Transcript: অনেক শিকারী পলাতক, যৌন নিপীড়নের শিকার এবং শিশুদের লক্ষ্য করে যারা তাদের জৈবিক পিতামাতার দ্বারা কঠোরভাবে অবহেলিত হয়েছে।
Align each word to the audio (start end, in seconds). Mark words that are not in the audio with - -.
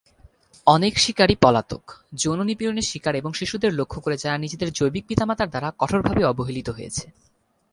অনেক 0.67 0.93
শিকারী 0.99 1.35
পলাতক, 1.41 1.83
যৌন 2.13 2.39
নিপীড়নের 2.43 2.89
শিকার 2.91 3.13
এবং 3.15 3.31
শিশুদের 3.33 3.71
লক্ষ্য 3.73 3.99
করে 4.01 4.15
যারা 4.17 4.37
তাদের 4.51 4.69
জৈবিক 4.73 5.03
পিতামাতার 5.07 5.49
দ্বারা 5.49 5.69
কঠোরভাবে 5.79 6.23
অবহেলিত 6.25 6.67
হয়েছে। 6.69 7.05